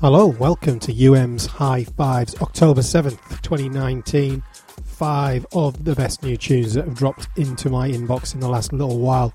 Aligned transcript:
Hello, 0.00 0.28
welcome 0.28 0.78
to 0.78 1.06
UM's 1.06 1.46
High 1.46 1.82
Fives, 1.82 2.40
October 2.40 2.82
7th, 2.82 3.42
2019. 3.42 4.44
Five 4.84 5.44
of 5.52 5.84
the 5.84 5.96
best 5.96 6.22
new 6.22 6.36
tunes 6.36 6.74
that 6.74 6.84
have 6.84 6.94
dropped 6.94 7.26
into 7.36 7.68
my 7.68 7.90
inbox 7.90 8.32
in 8.32 8.38
the 8.38 8.48
last 8.48 8.72
little 8.72 9.00
while. 9.00 9.34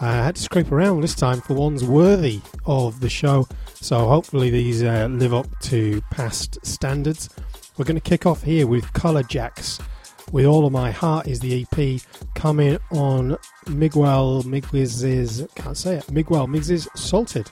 I 0.00 0.12
had 0.12 0.36
to 0.36 0.42
scrape 0.42 0.72
around 0.72 1.02
this 1.02 1.14
time 1.14 1.42
for 1.42 1.52
ones 1.52 1.84
worthy 1.84 2.40
of 2.64 3.00
the 3.00 3.10
show, 3.10 3.46
so 3.74 4.08
hopefully 4.08 4.48
these 4.48 4.82
uh, 4.82 5.06
live 5.10 5.34
up 5.34 5.46
to 5.64 6.00
past 6.10 6.64
standards. 6.64 7.28
We're 7.76 7.84
going 7.84 8.00
to 8.00 8.00
kick 8.00 8.24
off 8.24 8.42
here 8.42 8.66
with 8.66 8.90
Color 8.94 9.24
Jaxx. 9.24 9.82
With 10.32 10.46
All 10.46 10.64
of 10.64 10.72
My 10.72 10.92
Heart 10.92 11.26
is 11.26 11.40
the 11.40 11.66
EP 11.70 12.00
coming 12.34 12.78
on 12.90 13.36
Miguel 13.68 14.44
Miguiz's, 14.44 15.46
can't 15.56 15.76
say 15.76 15.96
it, 15.96 16.10
Miguel 16.10 16.46
Miguiz's 16.46 16.88
Salted. 16.94 17.50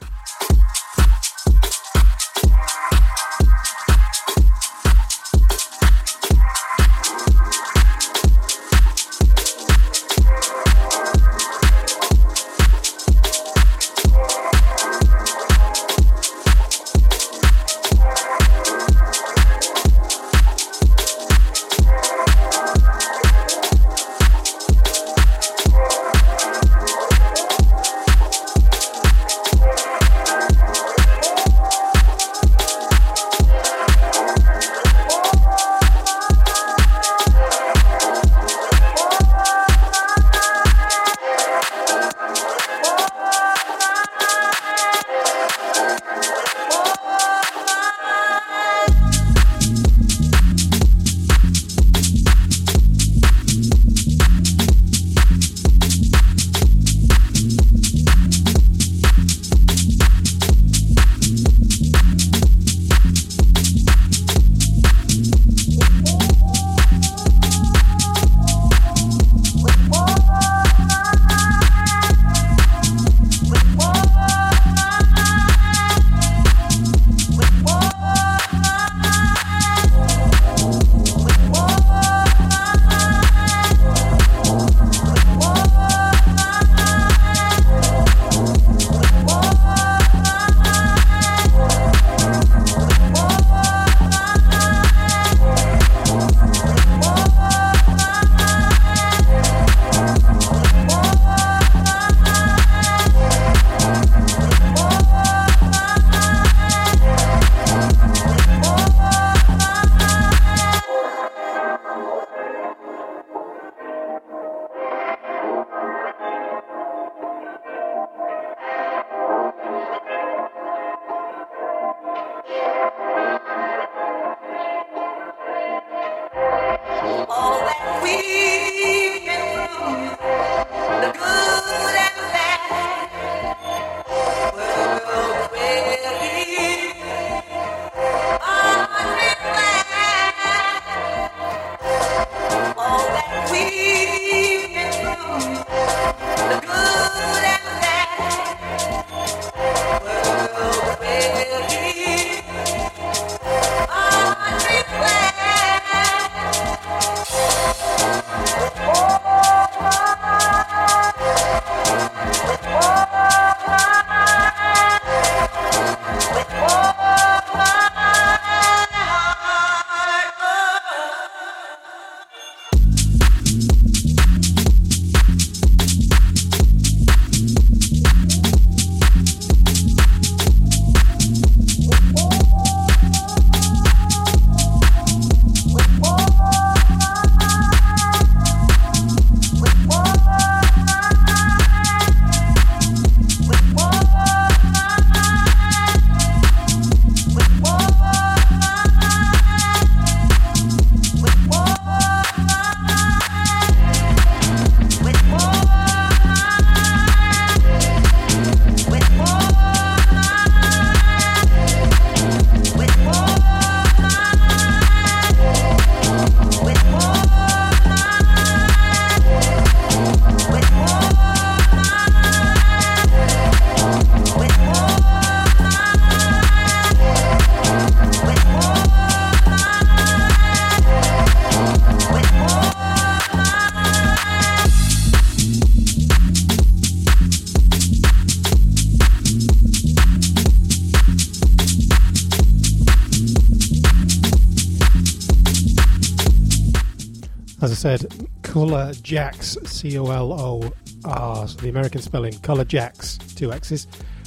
Jaxx, 249.09 249.67
C 249.67 249.99
O 249.99 250.11
L 250.11 250.33
O 250.35 250.71
R, 251.07 251.49
so 251.49 251.57
the 251.61 251.71
American 251.71 252.03
spelling, 252.03 252.39
Color 252.41 252.67
Jaxx, 252.67 253.35
two 253.35 253.53
X's. 253.53 253.87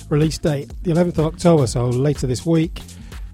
Release 0.09 0.39
date, 0.39 0.71
the 0.81 0.91
11th 0.91 1.19
of 1.19 1.25
October, 1.27 1.67
so 1.67 1.87
later 1.87 2.25
this 2.25 2.45
week. 2.45 2.81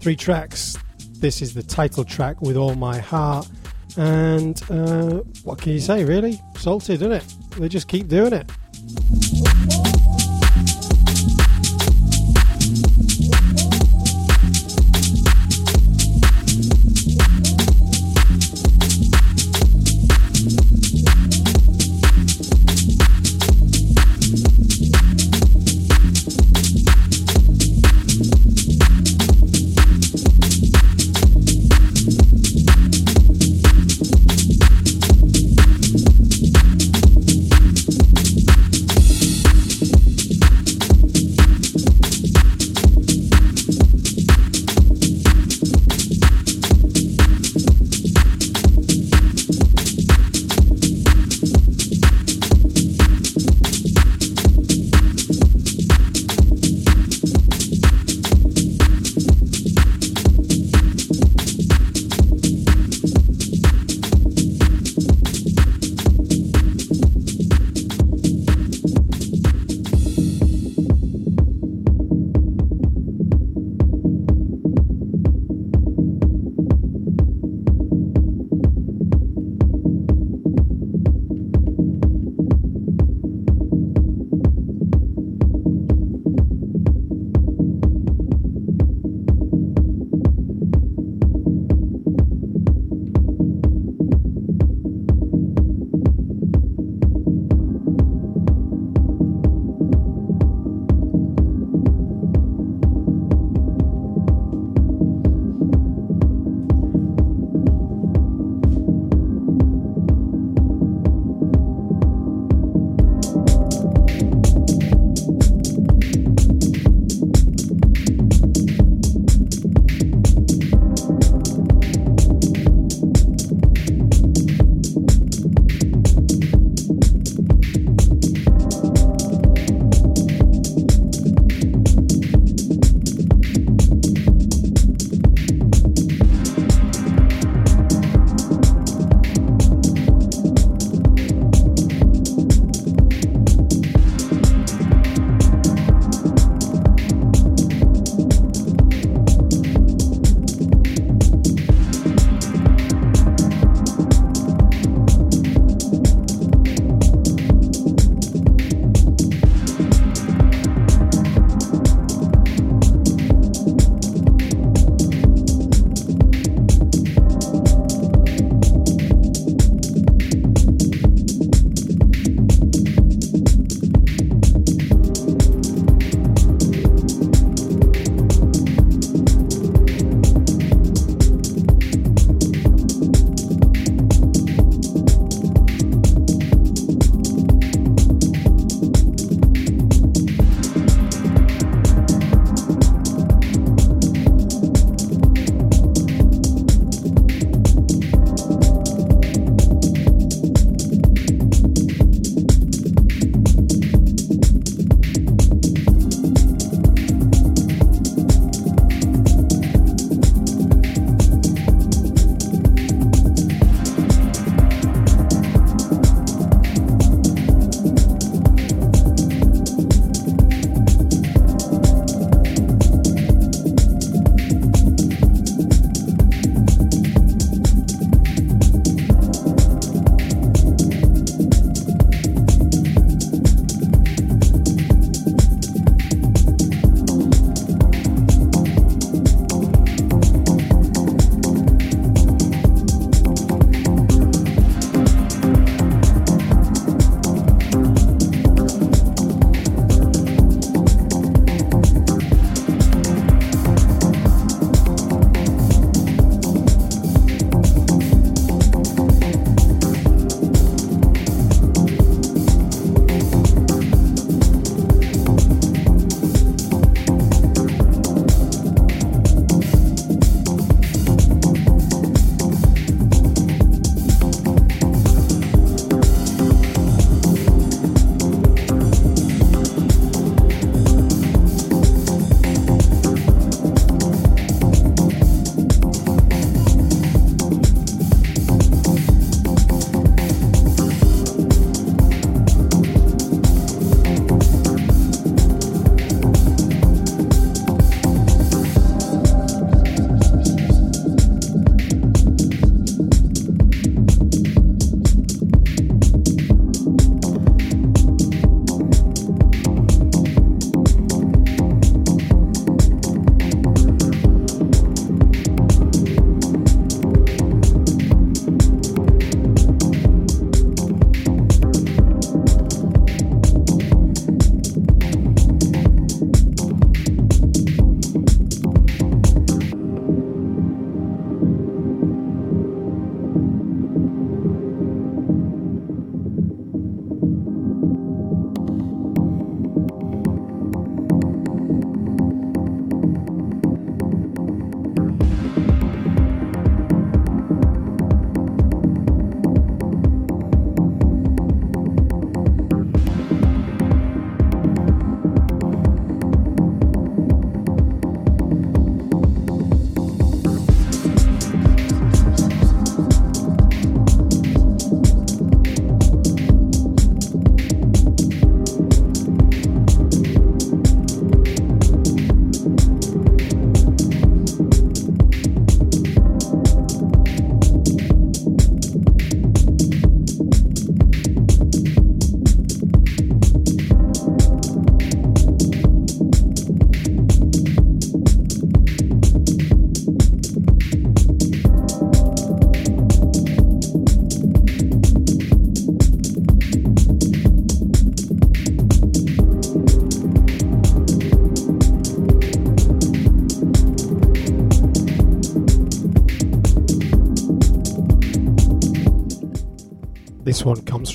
Three 0.01 0.17
tracks. 0.17 0.77
This 1.19 1.41
is 1.41 1.53
the 1.53 1.63
title 1.63 2.03
track, 2.03 2.41
With 2.41 2.57
All 2.57 2.75
My 2.75 2.99
Heart. 2.99 3.47
And 3.95 4.61
uh, 4.69 5.23
what 5.45 5.59
can 5.59 5.71
you 5.71 5.79
say, 5.79 6.03
really? 6.03 6.39
Salted, 6.57 7.01
isn't 7.01 7.11
it? 7.13 7.23
They 7.51 7.69
just 7.69 7.87
keep 7.87 8.09
doing 8.09 8.33
it. 8.33 8.51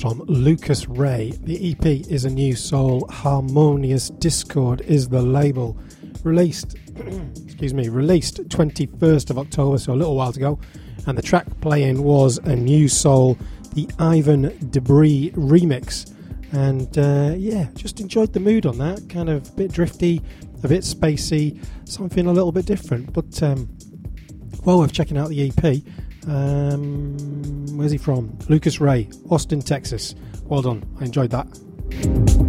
From 0.03 0.21
Lucas 0.27 0.85
Ray. 0.89 1.31
The 1.43 1.71
EP 1.71 1.85
is 1.85 2.25
a 2.25 2.29
new 2.29 2.57
soul. 2.57 3.07
Harmonious 3.09 4.09
Discord 4.09 4.81
is 4.81 5.07
the 5.07 5.21
label. 5.21 5.77
Released, 6.25 6.75
excuse 7.45 7.73
me, 7.73 7.87
released 7.87 8.43
21st 8.49 9.29
of 9.29 9.37
October, 9.39 9.77
so 9.77 9.93
a 9.93 9.95
little 9.95 10.17
while 10.17 10.31
ago. 10.31 10.59
And 11.07 11.17
the 11.17 11.21
track 11.21 11.47
playing 11.61 12.03
was 12.03 12.37
a 12.39 12.53
new 12.53 12.89
soul, 12.89 13.37
the 13.75 13.87
Ivan 13.97 14.69
Debris 14.71 15.31
remix. 15.35 16.13
And 16.51 16.97
uh, 16.97 17.35
yeah, 17.37 17.69
just 17.73 18.01
enjoyed 18.01 18.33
the 18.33 18.41
mood 18.41 18.65
on 18.65 18.79
that. 18.79 19.07
Kind 19.07 19.29
of 19.29 19.47
a 19.47 19.51
bit 19.53 19.71
drifty, 19.71 20.21
a 20.65 20.67
bit 20.67 20.81
spacey, 20.81 21.65
something 21.85 22.27
a 22.27 22.33
little 22.33 22.51
bit 22.51 22.65
different. 22.65 23.13
But 23.13 23.41
um, 23.41 23.69
well 24.65 24.79
worth 24.79 24.91
checking 24.91 25.17
out 25.17 25.29
the 25.29 25.47
EP. 25.47 25.81
Um, 26.27 27.77
where's 27.77 27.91
he 27.91 27.97
from? 27.97 28.37
Lucas 28.49 28.79
Ray, 28.79 29.09
Austin, 29.29 29.61
Texas. 29.61 30.15
Well 30.45 30.61
done. 30.61 30.83
I 30.99 31.05
enjoyed 31.05 31.31
that. 31.31 32.42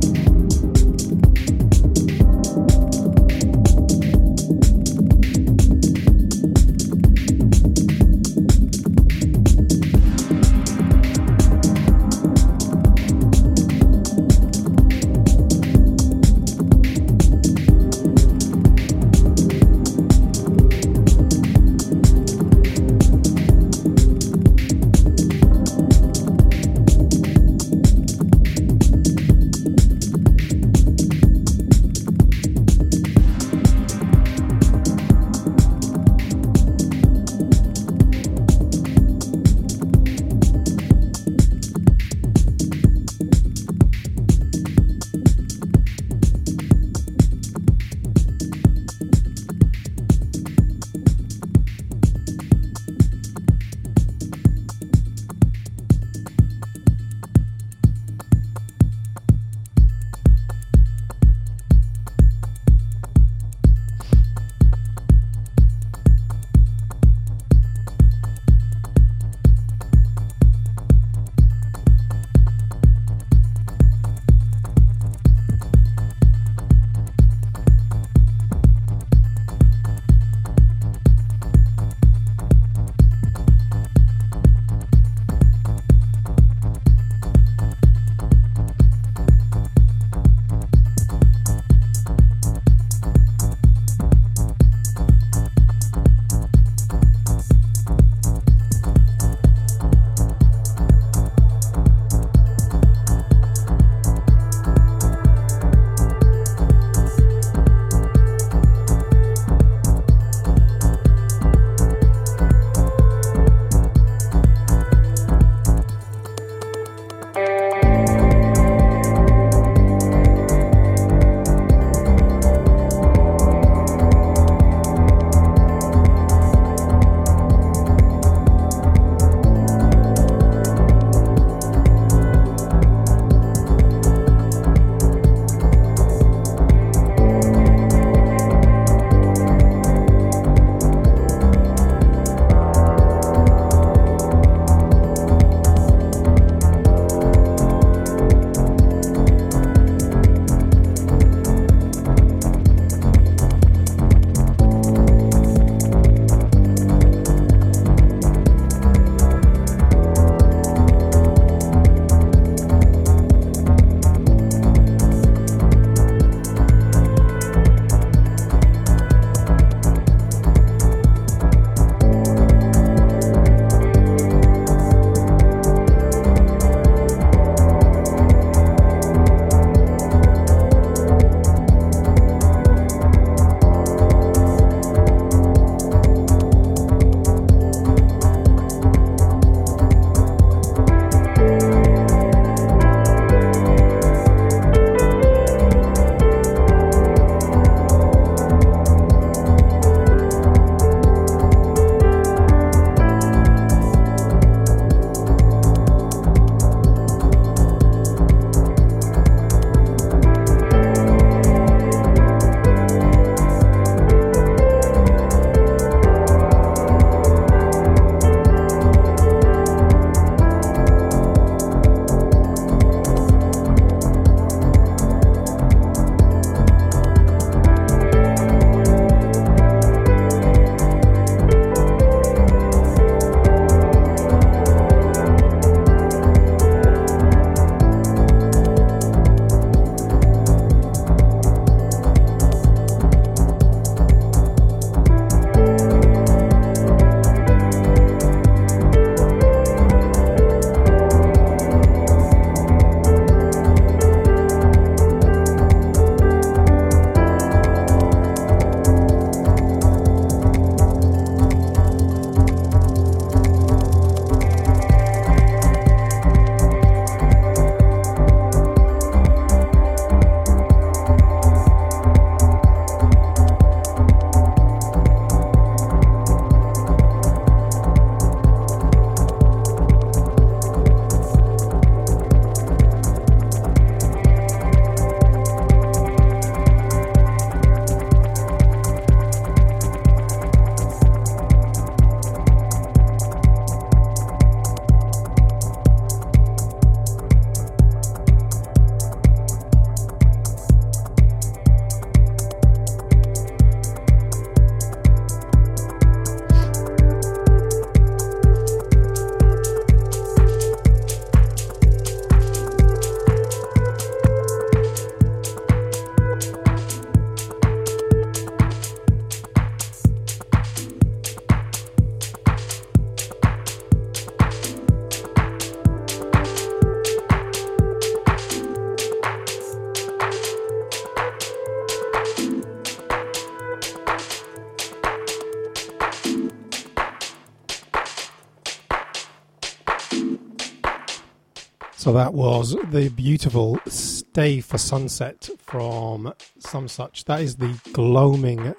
So 342.04 342.12
that 342.12 342.34
was 342.34 342.76
the 342.90 343.08
beautiful 343.08 343.80
Stay 343.86 344.60
for 344.60 344.76
Sunset 344.76 345.48
from 345.62 346.34
Some 346.58 346.86
Such. 346.86 347.24
That 347.24 347.40
is 347.40 347.56
the 347.56 347.80
gloaming 347.94 348.74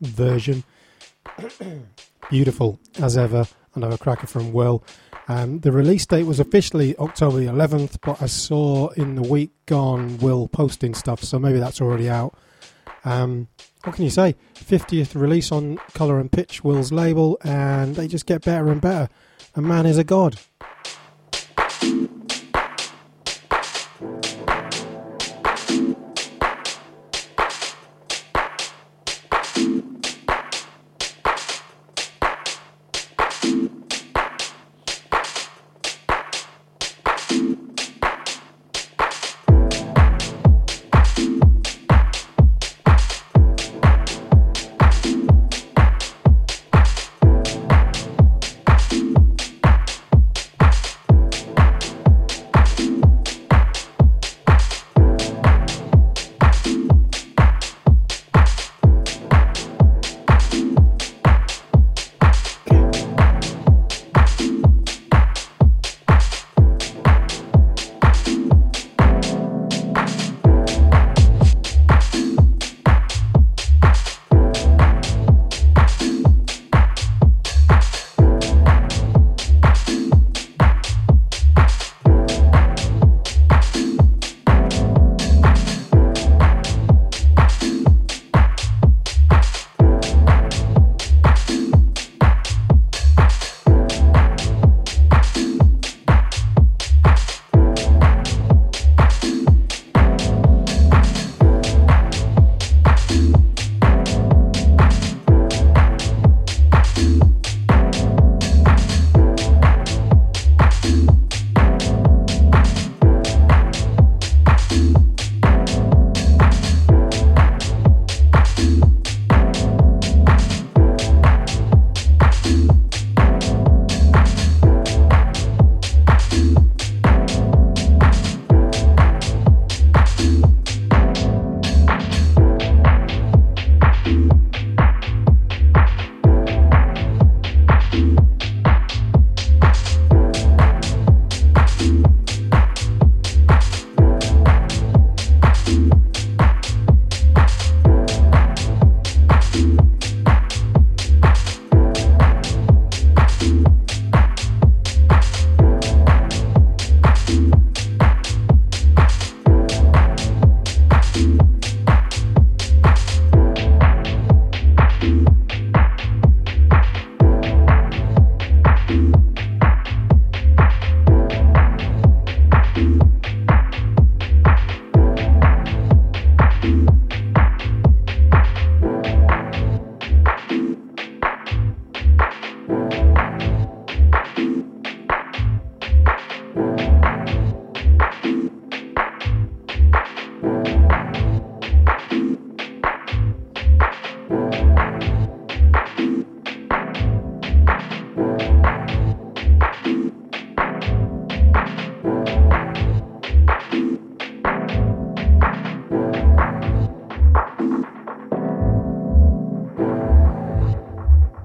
version. 0.00 0.62
beautiful 2.30 2.78
as 3.00 3.16
ever. 3.16 3.48
Another 3.74 3.98
cracker 3.98 4.28
from 4.28 4.52
Will. 4.52 4.84
Um, 5.26 5.58
the 5.58 5.72
release 5.72 6.06
date 6.06 6.22
was 6.22 6.38
officially 6.38 6.96
October 6.98 7.40
11th, 7.40 7.98
but 8.00 8.22
I 8.22 8.26
saw 8.26 8.90
in 8.90 9.16
the 9.16 9.22
week 9.22 9.50
gone 9.66 10.18
Will 10.18 10.46
posting 10.46 10.94
stuff, 10.94 11.24
so 11.24 11.40
maybe 11.40 11.58
that's 11.58 11.80
already 11.80 12.08
out. 12.08 12.38
Um, 13.04 13.48
what 13.82 13.96
can 13.96 14.04
you 14.04 14.10
say? 14.10 14.36
50th 14.54 15.20
release 15.20 15.50
on 15.50 15.78
Colour 15.94 16.20
and 16.20 16.30
Pitch, 16.30 16.62
Will's 16.62 16.92
label, 16.92 17.38
and 17.42 17.96
they 17.96 18.06
just 18.06 18.26
get 18.26 18.44
better 18.44 18.68
and 18.68 18.80
better. 18.80 19.08
A 19.56 19.60
man 19.60 19.84
is 19.84 19.98
a 19.98 20.04
god. 20.04 20.38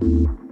you 0.03 0.42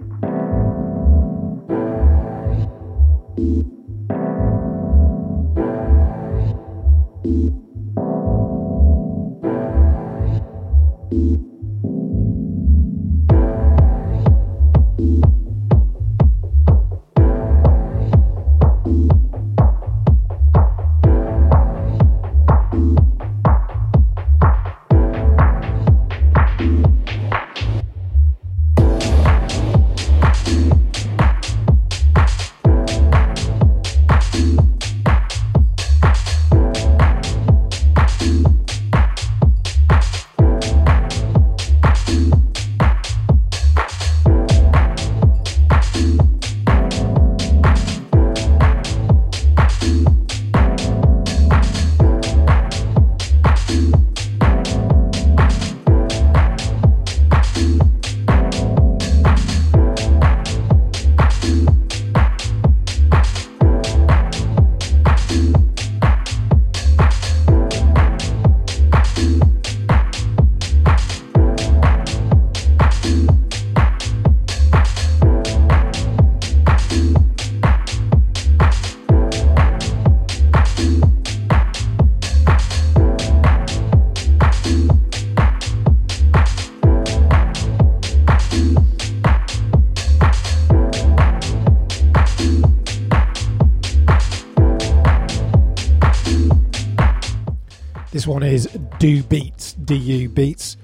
This 98.22 98.28
one 98.28 98.44
is 98.44 98.68
Do 99.00 99.20
Beats, 99.24 99.72
DU 99.72 100.28
Beats. 100.28 100.76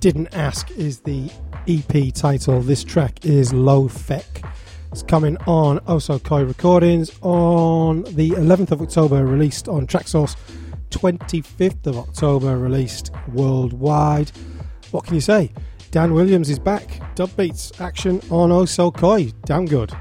Didn't 0.00 0.28
Ask 0.34 0.70
is 0.70 1.00
the 1.00 1.30
EP 1.68 2.14
title. 2.14 2.62
This 2.62 2.82
track 2.84 3.22
is 3.22 3.52
Low 3.52 3.86
Feck. 3.86 4.42
It's 4.92 5.02
coming 5.02 5.36
on 5.46 5.78
Oso 5.80 6.22
Koi 6.22 6.44
Recordings 6.44 7.10
on 7.20 8.04
the 8.04 8.30
11th 8.30 8.70
of 8.70 8.80
October, 8.80 9.26
released 9.26 9.68
on 9.68 9.86
Traxsource, 9.86 10.36
25th 10.88 11.86
of 11.86 11.98
October, 11.98 12.56
released 12.56 13.10
worldwide. 13.28 14.32
What 14.90 15.04
can 15.04 15.16
you 15.16 15.20
say? 15.20 15.52
Dan 15.90 16.14
Williams 16.14 16.48
is 16.48 16.58
back. 16.58 17.14
Dub 17.14 17.36
beats 17.36 17.78
action 17.78 18.22
on 18.30 18.48
Oso 18.48 18.90
Koi. 18.90 19.32
Damn 19.44 19.66
good. 19.66 19.92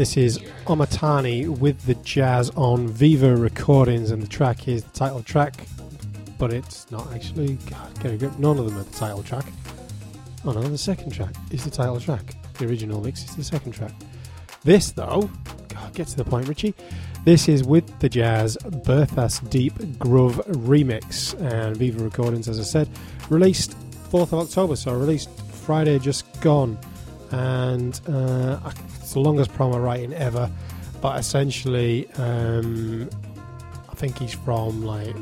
This 0.00 0.16
is 0.16 0.38
Omatani 0.64 1.46
with 1.46 1.84
the 1.84 1.94
jazz 1.96 2.48
on 2.56 2.88
Viva 2.88 3.36
Recordings, 3.36 4.12
and 4.12 4.22
the 4.22 4.26
track 4.26 4.66
is 4.66 4.82
the 4.82 4.90
title 4.92 5.22
track, 5.22 5.66
but 6.38 6.54
it's 6.54 6.90
not 6.90 7.12
actually. 7.12 7.58
God, 7.68 8.02
get 8.02 8.14
a 8.14 8.16
grip. 8.16 8.38
None 8.38 8.58
of 8.58 8.64
them 8.64 8.78
are 8.78 8.84
the 8.84 8.96
title 8.96 9.22
track. 9.22 9.44
Oh 10.46 10.52
no, 10.52 10.62
the 10.62 10.78
second 10.78 11.10
track 11.12 11.34
is 11.50 11.64
the 11.64 11.70
title 11.70 12.00
track. 12.00 12.34
The 12.56 12.64
original 12.64 13.02
mix 13.02 13.24
is 13.24 13.36
the 13.36 13.44
second 13.44 13.72
track. 13.72 13.92
This, 14.64 14.90
though, 14.90 15.28
God, 15.68 15.92
get 15.92 16.06
to 16.06 16.16
the 16.16 16.24
point, 16.24 16.48
Richie. 16.48 16.74
This 17.26 17.46
is 17.46 17.62
with 17.62 17.98
the 17.98 18.08
jazz 18.08 18.56
Berthas 18.64 19.50
Deep 19.50 19.98
Groove 19.98 20.40
remix, 20.46 21.38
and 21.42 21.76
Viva 21.76 22.02
Recordings, 22.02 22.48
as 22.48 22.58
I 22.58 22.62
said, 22.62 22.88
released 23.28 23.76
4th 24.10 24.32
of 24.32 24.48
October, 24.48 24.76
so 24.76 24.94
released 24.94 25.28
Friday 25.50 25.98
just 25.98 26.40
gone, 26.40 26.78
and 27.32 28.00
uh, 28.08 28.72
it's 29.10 29.14
the 29.14 29.20
longest 29.20 29.52
promo 29.54 29.82
writing 29.82 30.12
ever. 30.14 30.48
But 31.00 31.18
essentially, 31.18 32.08
um, 32.12 33.10
I 33.90 33.94
think 33.96 34.16
he's 34.20 34.34
from 34.34 34.84
like 34.84 35.16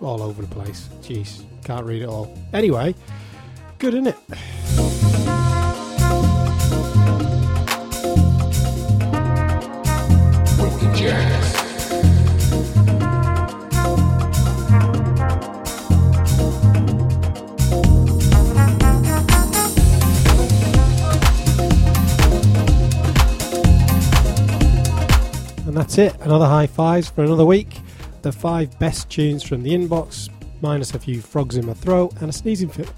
all 0.00 0.22
over 0.22 0.42
the 0.42 0.48
place. 0.48 0.88
Jeez, 1.00 1.42
can't 1.64 1.84
read 1.84 2.02
it 2.02 2.08
all. 2.08 2.32
Anyway, 2.52 2.94
good, 3.78 3.94
isn't 3.94 4.06
it? 4.06 5.45
That's 25.86 25.98
it. 25.98 26.20
Another 26.22 26.46
high 26.46 26.66
fives 26.66 27.08
for 27.08 27.22
another 27.22 27.44
week. 27.44 27.78
The 28.22 28.32
five 28.32 28.76
best 28.80 29.08
tunes 29.08 29.44
from 29.44 29.62
the 29.62 29.70
inbox, 29.70 30.28
minus 30.60 30.92
a 30.94 30.98
few 30.98 31.20
frogs 31.20 31.56
in 31.56 31.64
my 31.64 31.74
throat 31.74 32.12
and 32.20 32.28
a 32.28 32.32
sneezing 32.32 32.70
fit. 32.70 32.88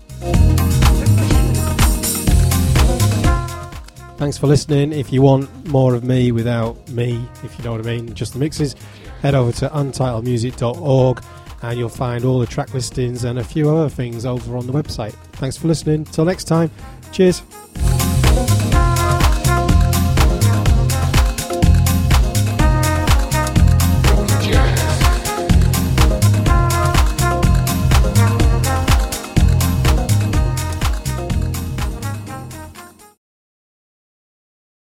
Thanks 4.17 4.39
for 4.39 4.47
listening. 4.47 4.95
If 4.95 5.13
you 5.13 5.21
want 5.21 5.69
more 5.69 5.95
of 5.95 6.03
me 6.03 6.33
without 6.33 6.89
me, 6.89 7.23
if 7.45 7.59
you 7.59 7.65
know 7.65 7.73
what 7.73 7.87
I 7.87 7.97
mean, 7.97 8.15
just 8.15 8.33
the 8.33 8.39
mixes, 8.39 8.75
head 9.21 9.35
over 9.35 9.53
to 9.53 9.69
untitledmusic.org 9.69 11.23
and 11.61 11.79
you'll 11.79 11.91
find 11.91 12.25
all 12.25 12.39
the 12.39 12.47
track 12.47 12.73
listings 12.73 13.25
and 13.25 13.39
a 13.39 13.45
few 13.45 13.69
other 13.69 13.91
things 13.91 14.25
over 14.25 14.57
on 14.57 14.67
the 14.67 14.73
website. 14.73 15.13
Thanks 15.33 15.59
for 15.59 15.69
listening. 15.69 16.07
Till 16.07 16.25
next 16.25 16.45
time, 16.45 16.71
cheers. 17.13 17.43